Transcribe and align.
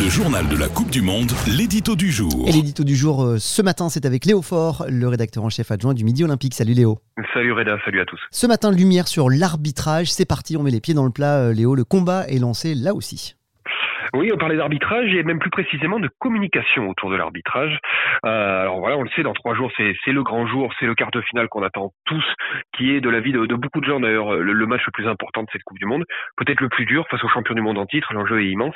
Le 0.00 0.08
journal 0.08 0.48
de 0.48 0.56
la 0.56 0.70
Coupe 0.70 0.88
du 0.88 1.02
Monde, 1.02 1.30
l'édito 1.46 1.94
du 1.94 2.10
jour. 2.10 2.48
Et 2.48 2.52
l'édito 2.52 2.84
du 2.84 2.96
jour 2.96 3.22
euh, 3.22 3.36
ce 3.38 3.60
matin, 3.60 3.90
c'est 3.90 4.06
avec 4.06 4.24
Léo 4.24 4.40
Faure, 4.40 4.86
le 4.88 5.06
rédacteur 5.06 5.44
en 5.44 5.50
chef 5.50 5.70
adjoint 5.70 5.92
du 5.92 6.04
Midi 6.04 6.24
Olympique. 6.24 6.54
Salut 6.54 6.72
Léo. 6.72 7.00
Salut 7.34 7.52
Reda, 7.52 7.76
salut 7.84 8.00
à 8.00 8.06
tous. 8.06 8.18
Ce 8.30 8.46
matin, 8.46 8.72
lumière 8.72 9.08
sur 9.08 9.28
l'arbitrage. 9.28 10.10
C'est 10.10 10.24
parti, 10.24 10.56
on 10.56 10.62
met 10.62 10.70
les 10.70 10.80
pieds 10.80 10.94
dans 10.94 11.04
le 11.04 11.10
plat, 11.10 11.40
euh, 11.40 11.52
Léo. 11.52 11.74
Le 11.74 11.84
combat 11.84 12.26
est 12.28 12.38
lancé 12.38 12.74
là 12.74 12.94
aussi. 12.94 13.36
Oui, 14.14 14.30
on 14.32 14.38
parlait 14.38 14.56
d'arbitrage 14.56 15.14
et 15.14 15.22
même 15.22 15.38
plus 15.38 15.50
précisément 15.50 16.00
de 16.00 16.08
communication 16.18 16.88
autour 16.88 17.10
de 17.10 17.16
l'arbitrage. 17.16 17.78
Euh, 18.24 18.62
alors 18.62 18.80
voilà, 18.80 18.96
on 18.96 19.02
le 19.02 19.10
sait, 19.10 19.22
dans 19.22 19.32
trois 19.32 19.54
jours, 19.54 19.70
c'est 19.76 19.94
le 20.06 20.22
grand 20.22 20.46
jour, 20.46 20.72
c'est 20.78 20.86
le 20.86 20.94
quart 20.94 21.10
de 21.10 21.20
finale 21.20 21.48
qu'on 21.48 21.62
attend 21.62 21.92
tous, 22.06 22.24
qui 22.76 22.94
est 22.94 23.00
de 23.00 23.08
la 23.08 23.20
vie 23.20 23.32
de, 23.32 23.46
de 23.46 23.54
beaucoup 23.54 23.80
de 23.80 23.86
gens 23.86 24.00
d'ailleurs 24.00 24.34
le, 24.34 24.66
match 24.66 24.82
le 24.86 24.92
plus 24.92 25.06
important 25.06 25.42
de 25.42 25.48
cette 25.52 25.62
Coupe 25.62 25.78
du 25.78 25.86
Monde, 25.86 26.04
peut-être 26.36 26.60
le 26.60 26.68
plus 26.68 26.86
dur 26.86 27.06
face 27.08 27.22
aux 27.22 27.28
champions 27.28 27.54
du 27.54 27.60
monde 27.60 27.78
en 27.78 27.86
titre. 27.86 28.12
L'enjeu 28.12 28.42
est 28.42 28.48
immense 28.48 28.74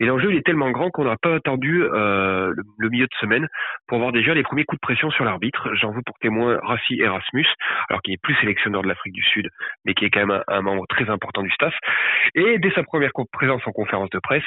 et 0.00 0.06
l'enjeu 0.06 0.32
il 0.32 0.38
est 0.38 0.46
tellement 0.46 0.70
grand 0.70 0.90
qu'on 0.90 1.04
n'a 1.04 1.16
pas 1.16 1.34
attendu 1.34 1.82
euh, 1.82 2.52
le, 2.78 2.88
milieu 2.88 3.06
de 3.06 3.14
semaine 3.20 3.48
pour 3.86 3.98
voir 3.98 4.12
déjà 4.12 4.34
les 4.34 4.42
premiers 4.42 4.64
coups 4.64 4.80
de 4.80 4.86
pression 4.86 5.10
sur 5.10 5.24
l'arbitre. 5.24 5.70
J'en 5.74 5.92
veux 5.92 6.02
pour 6.04 6.18
témoin 6.18 6.58
Rassi 6.62 7.00
Erasmus, 7.00 7.46
alors 7.88 8.02
qu'il 8.02 8.12
n'est 8.12 8.20
plus 8.22 8.34
sélectionneur 8.36 8.82
de 8.82 8.88
l'Afrique 8.88 9.14
du 9.14 9.22
Sud, 9.22 9.48
mais 9.84 9.94
qui 9.94 10.04
est 10.04 10.10
quand 10.10 10.26
même 10.26 10.30
un, 10.30 10.42
un 10.48 10.62
membre 10.62 10.86
très 10.88 11.08
important 11.08 11.42
du 11.42 11.50
staff. 11.50 11.74
Et 12.34 12.58
dès 12.58 12.70
sa 12.72 12.82
première 12.82 13.10
présence 13.32 13.62
en 13.66 13.72
conférence 13.72 14.10
de 14.10 14.18
presse, 14.18 14.44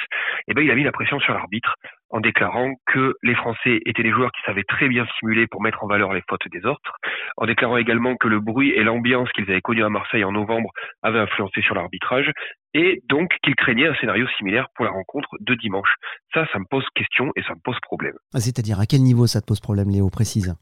eh 0.48 0.54
ben, 0.54 0.62
il 0.62 0.70
a 0.70 0.74
mis 0.74 0.84
la 0.84 0.92
pression 0.92 1.18
sur 1.20 1.34
l'arbitre 1.34 1.74
en 2.10 2.20
déclarant 2.20 2.72
que 2.86 3.14
les 3.22 3.34
Français 3.34 3.80
étaient 3.84 4.02
des 4.02 4.12
joueurs 4.12 4.30
qui 4.30 4.40
savaient 4.46 4.64
très 4.64 4.88
bien 4.88 5.06
simuler 5.18 5.46
pour 5.46 5.60
mettre 5.60 5.82
en 5.82 5.88
valeur 5.88 6.12
les 6.12 6.22
fautes 6.28 6.46
des 6.52 6.64
autres, 6.64 6.96
en 7.36 7.46
déclarant 7.46 7.76
également 7.76 8.16
que 8.16 8.28
le 8.28 8.40
bruit 8.40 8.70
et 8.70 8.84
l'ambiance 8.84 9.30
qu'ils 9.32 9.50
avaient 9.50 9.60
connus 9.60 9.84
à 9.84 9.88
Marseille 9.88 10.24
en 10.24 10.32
novembre 10.32 10.70
avaient 11.02 11.18
influencé 11.18 11.62
sur 11.62 11.74
l'arbitrage, 11.74 12.30
et 12.74 13.00
donc 13.08 13.34
qu'il 13.42 13.54
craignait 13.56 13.88
un 13.88 13.94
scénario 13.96 14.26
similaire 14.38 14.68
pour 14.74 14.84
la 14.84 14.92
rencontre 14.92 15.28
de 15.40 15.54
dimanche. 15.54 15.92
Ça, 16.32 16.46
ça 16.52 16.58
me 16.58 16.64
pose 16.70 16.84
question 16.94 17.32
et 17.34 17.42
ça 17.42 17.54
me 17.54 17.60
pose 17.64 17.78
problème. 17.82 18.14
Ah, 18.34 18.40
c'est-à-dire 18.40 18.78
à 18.78 18.86
quel 18.86 19.00
niveau 19.00 19.26
ça 19.26 19.40
te 19.40 19.46
pose 19.46 19.60
problème, 19.60 19.88
Léo, 19.88 20.08
précise? 20.10 20.54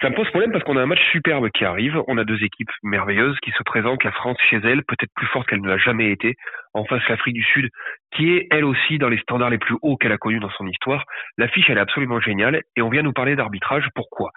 Ça 0.00 0.08
me 0.08 0.14
pose 0.14 0.28
problème 0.30 0.50
parce 0.50 0.64
qu'on 0.64 0.76
a 0.78 0.82
un 0.82 0.86
match 0.86 1.02
superbe 1.12 1.50
qui 1.50 1.64
arrive. 1.64 2.00
On 2.08 2.16
a 2.16 2.24
deux 2.24 2.42
équipes 2.42 2.70
merveilleuses 2.82 3.36
qui 3.42 3.50
se 3.50 3.62
présentent. 3.62 4.02
La 4.02 4.12
France 4.12 4.38
chez 4.48 4.56
elle, 4.56 4.82
peut-être 4.84 5.12
plus 5.14 5.26
forte 5.26 5.46
qu'elle 5.46 5.60
ne 5.60 5.68
l'a 5.68 5.76
jamais 5.76 6.10
été. 6.10 6.36
En 6.72 6.84
face, 6.84 7.06
l'Afrique 7.08 7.34
du 7.34 7.42
Sud, 7.42 7.68
qui 8.16 8.32
est 8.34 8.48
elle 8.50 8.64
aussi 8.64 8.98
dans 8.98 9.08
les 9.08 9.18
standards 9.18 9.50
les 9.50 9.58
plus 9.58 9.76
hauts 9.82 9.96
qu'elle 9.96 10.12
a 10.12 10.18
connus 10.18 10.40
dans 10.40 10.50
son 10.50 10.66
histoire. 10.66 11.04
L'affiche, 11.38 11.68
elle 11.68 11.78
est 11.78 11.82
absolument 11.82 12.20
géniale. 12.20 12.62
Et 12.76 12.82
on 12.82 12.88
vient 12.88 13.02
nous 13.02 13.12
parler 13.12 13.36
d'arbitrage. 13.36 13.86
Pourquoi? 13.94 14.30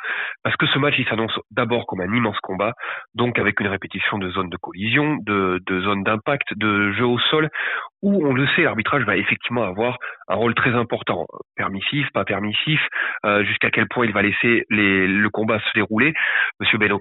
Parce 0.44 0.56
que 0.58 0.68
ce 0.68 0.80
match, 0.80 0.96
il 0.98 1.06
s'annonce 1.08 1.38
d'abord 1.52 1.86
comme 1.88 2.02
un 2.02 2.14
immense 2.14 2.40
combat, 2.40 2.74
donc 3.16 3.40
avec 3.40 3.60
une 3.60 3.68
répétition 3.68 4.18
de 4.18 4.30
zones 4.30 4.50
de 4.50 4.58
collision, 4.58 5.18
de, 5.26 5.62
de 5.66 5.82
zones 5.82 6.04
d'impact, 6.04 6.58
de 6.58 6.92
jeu 6.94 7.06
au 7.06 7.20
sol, 7.20 7.50
où 8.02 8.28
on 8.28 8.34
le 8.34 8.46
sait, 8.56 8.64
l'arbitrage 8.64 9.04
va 9.04 9.16
effectivement 9.16 9.64
avoir 9.64 9.98
un 10.28 10.36
rôle 10.36 10.54
très 10.56 10.72
important, 10.72 11.26
permissif, 11.56 12.08
pas 12.14 12.26
permissif, 12.26 12.82
euh, 13.26 13.44
jusqu'à 13.46 13.72
quel 13.72 13.88
point 13.88 14.06
il 14.06 14.12
va 14.12 14.22
laisser 14.22 14.66
les, 14.70 15.08
le 15.08 15.30
combat 15.30 15.60
se 15.60 15.74
dérouler. 15.74 16.14
Monsieur 16.60 16.78
Ben 16.78 16.92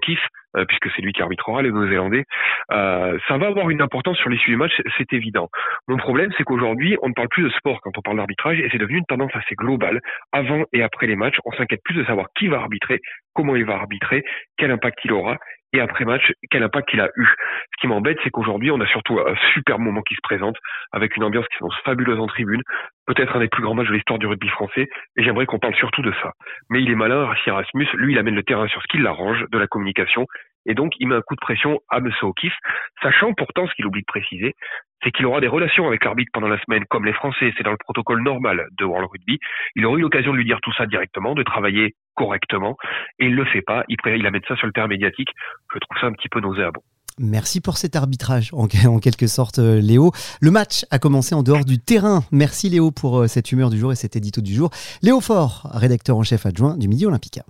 puisque 0.69 0.91
c'est 0.95 1.03
lui 1.03 1.13
qui 1.13 1.23
arbitrera 1.23 1.63
les 1.63 1.71
Néo-Zélandais, 1.71 2.25
euh, 2.73 3.19
ça 3.29 3.39
va 3.39 3.47
avoir 3.47 3.71
une 3.71 3.83
importance 3.83 4.17
sur 4.19 4.31
l'issue 4.31 4.51
du 4.51 4.57
match, 4.57 4.73
c'est 4.97 5.13
évident. 5.13 5.49
Mon 5.89 5.97
problème, 5.97 6.31
c'est 6.37 6.45
qu'aujourd'hui, 6.45 6.97
on 7.03 7.09
ne 7.09 7.15
parle 7.15 7.29
plus 7.29 7.45
de 7.45 7.51
sport 7.51 7.81
quand 7.81 7.97
on 7.97 8.03
parle 8.03 8.17
d'arbitrage, 8.17 8.59
et 8.61 8.69
c'est 8.71 8.79
devenu 8.79 8.99
une 8.99 9.07
tendance 9.07 9.35
assez 9.35 9.55
globale. 9.55 10.01
Avant 10.33 10.65
et 10.73 10.83
après 10.83 11.07
les 11.07 11.17
matchs, 11.17 11.39
on 11.45 11.53
s'inquiète 11.53 11.83
plus 11.85 11.95
de 11.95 12.05
savoir 12.05 12.27
qui 12.37 12.49
va 12.49 12.59
arbitrer, 12.59 13.01
comment 13.35 13.57
il 13.57 13.65
va 13.65 13.75
arbitrer, 13.75 14.25
quel 14.57 14.71
impact 14.71 14.99
il 15.05 15.13
aura, 15.13 15.39
et 15.73 15.81
après 15.81 16.05
match, 16.05 16.33
quel 16.51 16.63
impact 16.63 16.91
il 16.93 17.01
a 17.01 17.09
eu. 17.17 17.27
Ce 17.27 17.81
qui 17.81 17.87
m'embête, 17.87 18.19
c'est 18.23 18.31
qu'aujourd'hui, 18.31 18.71
on 18.71 18.81
a 18.81 18.87
surtout 18.87 19.19
un 19.21 19.35
super 19.55 19.79
moment 19.79 20.03
qui 20.03 20.15
se 20.15 20.21
présente, 20.23 20.57
avec 20.93 21.17
une 21.17 21.25
ambiance 21.25 21.47
qui 21.49 21.59
s'annonce 21.59 21.79
fabuleuse 21.85 22.21
en 22.21 22.27
tribune, 22.27 22.63
peut-être 23.07 23.37
un 23.37 23.41
des 23.41 23.49
plus 23.49 23.63
grands 23.63 23.75
matchs 23.75 23.89
de 23.89 23.95
l'histoire 23.95 24.19
du 24.19 24.27
rugby 24.27 24.49
français, 24.49 24.89
et 25.17 25.23
j'aimerais 25.23 25.47
qu'on 25.47 25.59
parle 25.59 25.75
surtout 25.75 26.03
de 26.03 26.13
ça. 26.23 26.33
Mais 26.71 26.83
il 26.83 26.91
est 26.91 26.95
malin, 26.95 27.25
Rassi 27.27 27.49
Erasmus, 27.49 27.89
lui, 27.95 28.13
il 28.13 28.19
amène 28.19 28.35
le 28.35 28.43
terrain 28.43 28.69
sur 28.69 28.83
ce 28.83 28.89
qui 28.89 28.99
l'arrange, 28.99 29.45
de 29.51 29.59
la 29.59 29.67
communication, 29.67 30.27
et 30.67 30.75
donc 30.75 30.93
il 30.99 31.09
met 31.09 31.15
un 31.15 31.23
coup 31.23 31.35
de 31.35 31.41
pression 31.41 31.81
à 31.89 31.99
M. 31.99 32.11
O'Keefe, 32.23 32.57
sachant 33.03 33.33
pourtant 33.35 33.67
ce 33.67 33.75
qu'il 33.75 33.87
oublie 33.87 34.03
de 34.03 34.07
préciser, 34.07 34.55
c'est 35.03 35.11
qu'il 35.11 35.27
aura 35.27 35.41
des 35.41 35.49
relations 35.49 35.87
avec 35.87 36.05
l'arbitre 36.05 36.31
pendant 36.33 36.49
la 36.49 36.61
semaine, 36.63 36.85
comme 36.89 37.05
les 37.05 37.13
Français, 37.13 37.53
c'est 37.57 37.65
dans 37.65 37.73
le 37.73 37.77
protocole 37.77 38.23
normal 38.23 38.67
de 38.79 38.85
World 38.85 39.09
Rugby. 39.11 39.39
Il 39.75 39.85
aura 39.85 39.99
eu 39.99 40.03
l'occasion 40.03 40.33
de 40.33 40.37
lui 40.37 40.45
dire 40.45 40.61
tout 40.63 40.73
ça 40.75 40.87
directement, 40.87 41.35
de 41.35 41.43
travailler 41.43 41.95
correctement, 42.15 42.77
et 43.19 43.27
il 43.27 43.35
le 43.35 43.45
fait 43.45 43.63
pas, 43.63 43.85
il, 43.89 43.97
il 44.07 44.27
amène 44.27 44.43
ça 44.47 44.57
sur 44.57 44.67
le 44.67 44.73
terrain 44.73 44.89
médiatique. 44.89 45.31
Je 45.75 45.79
trouve 45.79 45.99
ça 46.01 46.07
un 46.07 46.13
petit 46.13 46.29
peu 46.29 46.41
nauséabond. 46.41 46.83
Merci 47.19 47.61
pour 47.61 47.77
cet 47.77 47.95
arbitrage, 47.95 48.51
en, 48.53 48.67
quelque 48.67 49.27
sorte, 49.27 49.59
euh, 49.59 49.81
Léo. 49.81 50.13
Le 50.41 50.51
match 50.51 50.87
a 50.91 50.99
commencé 50.99 51.35
en 51.35 51.43
dehors 51.43 51.65
du 51.65 51.79
terrain. 51.79 52.23
Merci 52.33 52.71
Léo 52.71 52.91
pour 52.91 53.21
euh, 53.21 53.27
cette 53.27 53.53
humeur 53.53 53.69
du 53.69 53.79
jour 53.79 53.93
et 53.93 53.97
cet 53.97 54.17
édito 54.17 54.41
du 54.41 54.55
jour. 54.55 54.71
Léo 55.03 55.21
Faure, 55.21 55.69
rédacteur 55.75 56.17
en 56.17 56.23
chef 56.23 56.47
adjoint 56.47 56.77
du 56.79 56.89
Midi 56.89 57.05
Olympique. 57.05 57.41